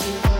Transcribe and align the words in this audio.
You. 0.00 0.39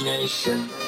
Preservation. 0.00 0.79